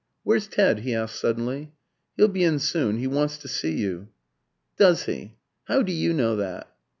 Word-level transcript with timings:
"Where's 0.23 0.47
Ted?" 0.47 0.79
he 0.79 0.95
asked 0.95 1.19
suddenly. 1.19 1.73
"He'll 2.17 2.27
be 2.27 2.43
in 2.43 2.57
soon; 2.57 2.97
he 2.97 3.05
wants 3.05 3.37
to 3.37 3.47
see 3.47 3.73
you." 3.77 4.07
"Does 4.75 5.03
he? 5.03 5.35
How 5.65 5.83
do 5.83 5.91
you 5.91 6.11
know 6.11 6.35
that?" 6.37 6.71